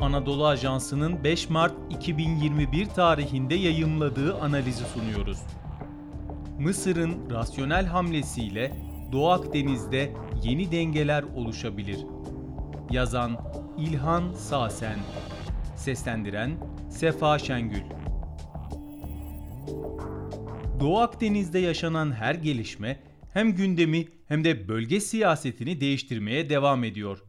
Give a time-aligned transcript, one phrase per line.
[0.00, 5.38] Anadolu Ajansı'nın 5 Mart 2021 tarihinde yayımladığı analizi sunuyoruz.
[6.58, 8.72] Mısır'ın rasyonel hamlesiyle
[9.12, 12.06] Doğu Akdeniz'de yeni dengeler oluşabilir.
[12.90, 13.38] Yazan
[13.78, 14.98] İlhan Sasen
[15.76, 16.50] Seslendiren
[16.90, 17.82] Sefa Şengül
[20.80, 23.00] Doğu Akdeniz'de yaşanan her gelişme
[23.32, 27.27] hem gündemi hem de bölge siyasetini değiştirmeye devam ediyor.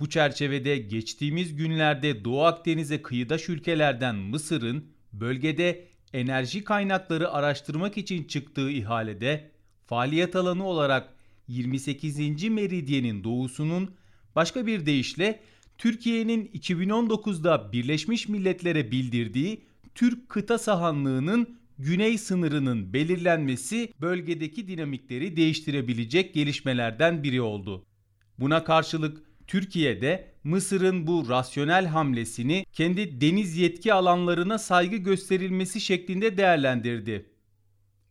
[0.00, 8.70] Bu çerçevede geçtiğimiz günlerde Doğu Akdeniz'e kıyıdaş ülkelerden Mısır'ın bölgede enerji kaynakları araştırmak için çıktığı
[8.70, 9.50] ihalede
[9.86, 11.14] faaliyet alanı olarak
[11.48, 12.18] 28.
[12.48, 13.94] meridyenin doğusunun
[14.34, 15.40] başka bir deyişle
[15.78, 19.64] Türkiye'nin 2019'da Birleşmiş Milletler'e bildirdiği
[19.94, 27.84] Türk kıta sahanlığının güney sınırının belirlenmesi bölgedeki dinamikleri değiştirebilecek gelişmelerden biri oldu.
[28.38, 36.36] Buna karşılık Türkiye de Mısır'ın bu rasyonel hamlesini kendi deniz yetki alanlarına saygı gösterilmesi şeklinde
[36.36, 37.26] değerlendirdi.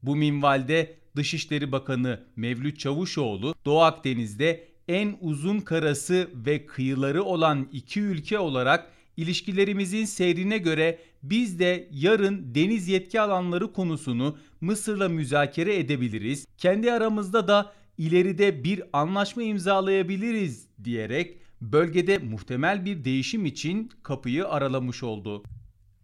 [0.03, 8.01] Bu minvalde Dışişleri Bakanı Mevlüt Çavuşoğlu Doğu Akdeniz'de en uzun karası ve kıyıları olan iki
[8.01, 16.47] ülke olarak ilişkilerimizin seyrine göre biz de yarın deniz yetki alanları konusunu Mısır'la müzakere edebiliriz.
[16.57, 25.03] Kendi aramızda da ileride bir anlaşma imzalayabiliriz diyerek bölgede muhtemel bir değişim için kapıyı aralamış
[25.03, 25.43] oldu.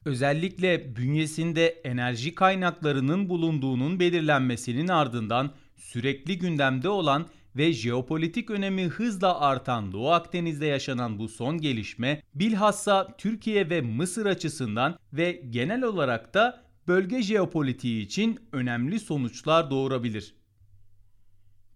[0.05, 9.91] Özellikle bünyesinde enerji kaynaklarının bulunduğunun belirlenmesinin ardından sürekli gündemde olan ve jeopolitik önemi hızla artan
[9.91, 16.63] Doğu Akdeniz'de yaşanan bu son gelişme bilhassa Türkiye ve Mısır açısından ve genel olarak da
[16.87, 20.38] bölge jeopolitiği için önemli sonuçlar doğurabilir.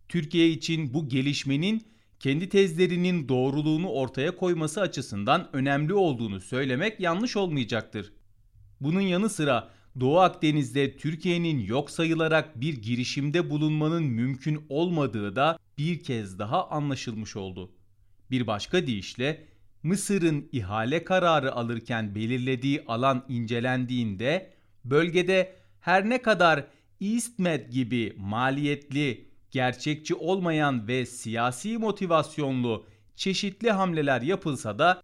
[0.09, 1.83] Türkiye için bu gelişmenin
[2.19, 8.13] kendi tezlerinin doğruluğunu ortaya koyması açısından önemli olduğunu söylemek yanlış olmayacaktır.
[8.81, 9.69] Bunun yanı sıra
[9.99, 17.35] Doğu Akdeniz'de Türkiye'nin yok sayılarak bir girişimde bulunmanın mümkün olmadığı da bir kez daha anlaşılmış
[17.35, 17.71] oldu.
[18.31, 19.47] Bir başka deyişle
[19.83, 24.53] Mısır'ın ihale kararı alırken belirlediği alan incelendiğinde
[24.85, 26.67] bölgede her ne kadar
[27.01, 35.01] EastMed gibi maliyetli, gerçekçi olmayan ve siyasi motivasyonlu çeşitli hamleler yapılsa da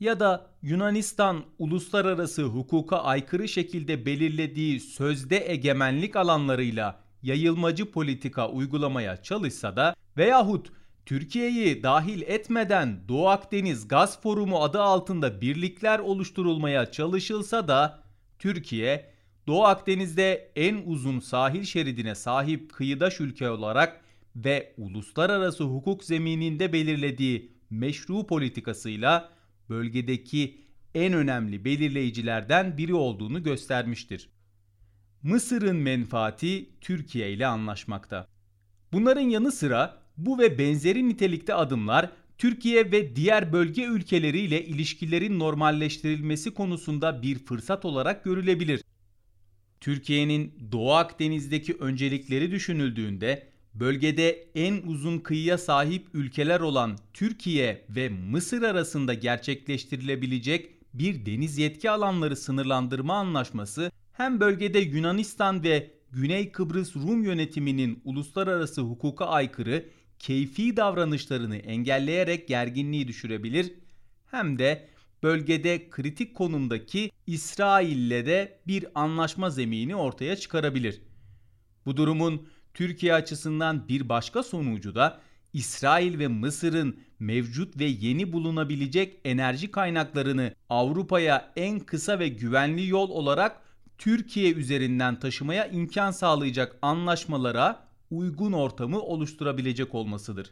[0.00, 9.76] ya da Yunanistan uluslararası hukuka aykırı şekilde belirlediği sözde egemenlik alanlarıyla yayılmacı politika uygulamaya çalışsa
[9.76, 10.72] da veyahut
[11.06, 18.02] Türkiye'yi dahil etmeden Doğu Akdeniz Gaz Forumu adı altında birlikler oluşturulmaya çalışılsa da
[18.38, 19.17] Türkiye
[19.48, 24.00] Doğu Akdeniz'de en uzun sahil şeridine sahip kıyıdaş ülke olarak
[24.36, 29.30] ve uluslararası hukuk zemininde belirlediği meşru politikasıyla
[29.68, 30.58] bölgedeki
[30.94, 34.28] en önemli belirleyicilerden biri olduğunu göstermiştir.
[35.22, 38.26] Mısır'ın menfaati Türkiye ile anlaşmakta.
[38.92, 46.54] Bunların yanı sıra bu ve benzeri nitelikte adımlar Türkiye ve diğer bölge ülkeleriyle ilişkilerin normalleştirilmesi
[46.54, 48.82] konusunda bir fırsat olarak görülebilir.
[49.80, 58.62] Türkiye'nin Doğu Akdeniz'deki öncelikleri düşünüldüğünde bölgede en uzun kıyıya sahip ülkeler olan Türkiye ve Mısır
[58.62, 67.24] arasında gerçekleştirilebilecek bir deniz yetki alanları sınırlandırma anlaşması hem bölgede Yunanistan ve Güney Kıbrıs Rum
[67.24, 69.84] yönetiminin uluslararası hukuka aykırı
[70.18, 73.72] keyfi davranışlarını engelleyerek gerginliği düşürebilir
[74.30, 74.88] hem de
[75.22, 81.02] bölgede kritik konumdaki İsrail'le de bir anlaşma zemini ortaya çıkarabilir.
[81.86, 85.20] Bu durumun Türkiye açısından bir başka sonucu da
[85.52, 93.10] İsrail ve Mısır'ın mevcut ve yeni bulunabilecek enerji kaynaklarını Avrupa'ya en kısa ve güvenli yol
[93.10, 93.60] olarak
[93.98, 100.50] Türkiye üzerinden taşımaya imkan sağlayacak anlaşmalara uygun ortamı oluşturabilecek olmasıdır.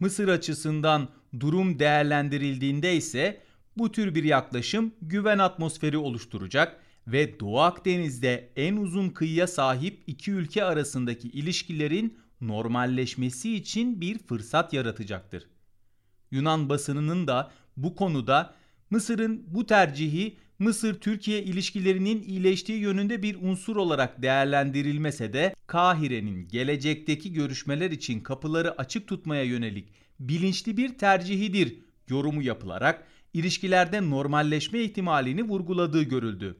[0.00, 1.08] Mısır açısından
[1.40, 3.40] durum değerlendirildiğinde ise
[3.80, 10.30] bu tür bir yaklaşım güven atmosferi oluşturacak ve Doğu Akdeniz'de en uzun kıyıya sahip iki
[10.30, 15.46] ülke arasındaki ilişkilerin normalleşmesi için bir fırsat yaratacaktır.
[16.30, 18.54] Yunan basınının da bu konuda
[18.90, 27.90] Mısır'ın bu tercihi Mısır-Türkiye ilişkilerinin iyileştiği yönünde bir unsur olarak değerlendirilmese de Kahire'nin gelecekteki görüşmeler
[27.90, 29.88] için kapıları açık tutmaya yönelik
[30.20, 31.78] bilinçli bir tercihidir
[32.08, 36.56] yorumu yapılarak ilişkilerde normalleşme ihtimalini vurguladığı görüldü.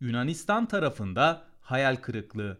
[0.00, 2.58] Yunanistan tarafında hayal kırıklığı.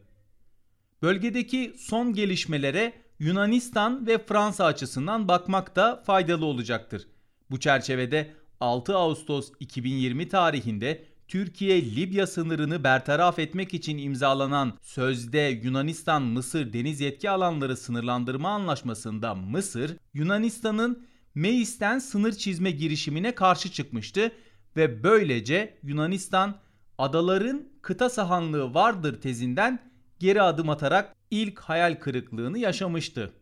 [1.03, 7.09] Bölgedeki son gelişmelere Yunanistan ve Fransa açısından bakmak da faydalı olacaktır.
[7.51, 17.01] Bu çerçevede 6 Ağustos 2020 tarihinde Türkiye-Libya sınırını bertaraf etmek için imzalanan sözde Yunanistan-Mısır deniz
[17.01, 24.33] yetki alanları sınırlandırma anlaşmasında Mısır, Yunanistan'ın Meis'ten sınır çizme girişimine karşı çıkmıştı
[24.77, 26.57] ve böylece Yunanistan
[26.99, 33.33] adaların kıta sahanlığı vardır tezinden geri adım atarak ilk hayal kırıklığını yaşamıştı.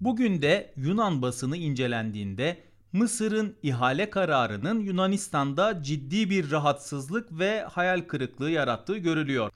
[0.00, 2.56] Bugün de Yunan basını incelendiğinde
[2.92, 9.52] Mısır'ın ihale kararının Yunanistan'da ciddi bir rahatsızlık ve hayal kırıklığı yarattığı görülüyor.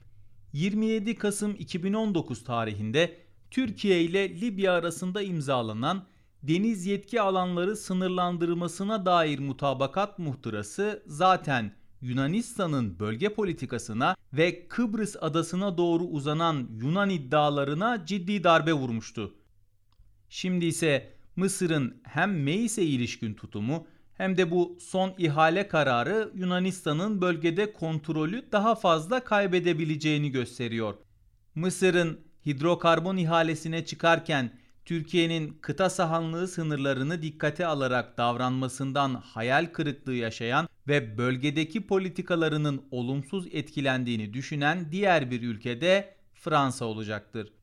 [0.53, 3.17] 27 Kasım 2019 tarihinde
[3.51, 6.05] Türkiye ile Libya arasında imzalanan
[6.47, 11.71] deniz yetki alanları sınırlandırmasına dair mutabakat muhtırası zaten
[12.01, 19.35] Yunanistan'ın bölge politikasına ve Kıbrıs adasına doğru uzanan Yunan iddialarına ciddi darbe vurmuştu.
[20.29, 23.87] Şimdi ise Mısır'ın hem Meis'e ilişkin tutumu
[24.17, 30.93] hem de bu son ihale kararı Yunanistan'ın bölgede kontrolü daha fazla kaybedebileceğini gösteriyor.
[31.55, 34.51] Mısır'ın hidrokarbon ihalesine çıkarken
[34.85, 44.33] Türkiye'nin kıta sahanlığı sınırlarını dikkate alarak davranmasından hayal kırıklığı yaşayan ve bölgedeki politikalarının olumsuz etkilendiğini
[44.33, 47.53] düşünen diğer bir ülkede Fransa olacaktır.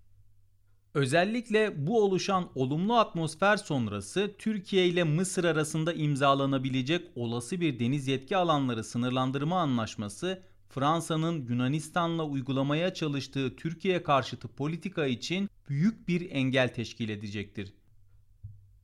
[0.94, 8.36] Özellikle bu oluşan olumlu atmosfer sonrası Türkiye ile Mısır arasında imzalanabilecek olası bir deniz yetki
[8.36, 10.42] alanları sınırlandırma anlaşması
[10.74, 17.72] Fransa'nın Yunanistan'la uygulamaya çalıştığı Türkiye karşıtı politika için büyük bir engel teşkil edecektir.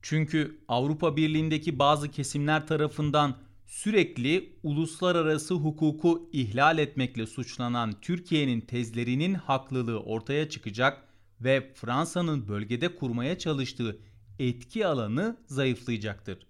[0.03, 3.37] Çünkü Avrupa Birliği'ndeki bazı kesimler tarafından
[3.67, 11.05] sürekli uluslararası hukuku ihlal etmekle suçlanan Türkiye'nin tezlerinin haklılığı ortaya çıkacak
[11.41, 13.99] ve Fransa'nın bölgede kurmaya çalıştığı
[14.39, 16.47] etki alanı zayıflayacaktır.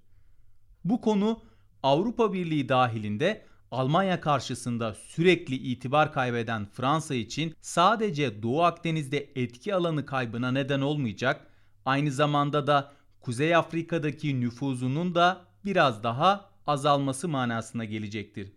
[0.85, 1.43] Bu konu
[1.82, 10.06] Avrupa Birliği dahilinde Almanya karşısında sürekli itibar kaybeden Fransa için sadece Doğu Akdeniz'de etki alanı
[10.06, 11.46] kaybına neden olmayacak,
[11.84, 18.52] aynı zamanda da Kuzey Afrika'daki nüfuzunun da biraz daha azalması manasına gelecektir.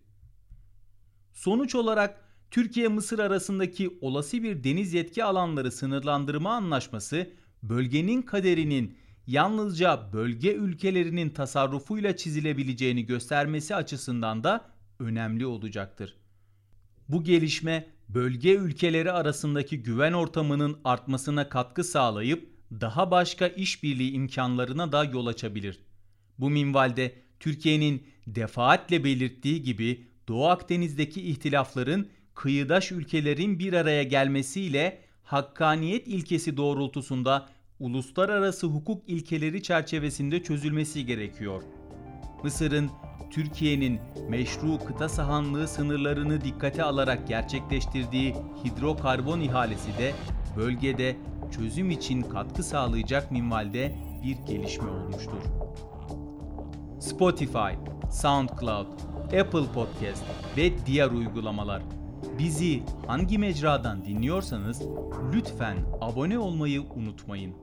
[1.33, 2.21] Sonuç olarak
[2.51, 7.29] Türkiye-Mısır arasındaki olası bir deniz yetki alanları sınırlandırma anlaşması
[7.63, 8.97] bölgenin kaderinin
[9.27, 14.71] yalnızca bölge ülkelerinin tasarrufuyla çizilebileceğini göstermesi açısından da
[15.01, 16.15] önemli olacaktır.
[17.09, 25.03] Bu gelişme bölge ülkeleri arasındaki güven ortamının artmasına katkı sağlayıp daha başka işbirliği imkanlarına da
[25.03, 25.79] yol açabilir.
[26.39, 32.05] Bu minvalde Türkiye'nin defaatle belirttiği gibi Doğu Akdeniz'deki ihtilafların
[32.35, 37.49] kıyıdaş ülkelerin bir araya gelmesiyle hakkaniyet ilkesi doğrultusunda
[37.79, 41.80] uluslararası hukuk ilkeleri çerçevesinde çözülmesi gerekiyor.
[42.43, 42.89] Mısır'ın
[43.31, 43.99] Türkiye'nin
[44.29, 50.13] meşru kıta sahanlığı sınırlarını dikkate alarak gerçekleştirdiği hidrokarbon ihalesi de
[50.57, 51.15] bölgede
[51.51, 55.41] çözüm için katkı sağlayacak minvalde bir gelişme olmuştur.
[56.99, 57.73] Spotify,
[58.11, 58.87] SoundCloud,
[59.23, 60.23] Apple Podcast
[60.57, 61.81] ve diğer uygulamalar
[62.39, 64.81] Bizi hangi mecradan dinliyorsanız
[65.33, 67.55] lütfen abone olmayı unutmayın.